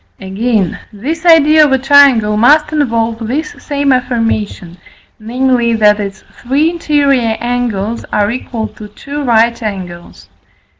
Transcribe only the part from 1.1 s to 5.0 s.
idea of a triangle must involve this same affirmation,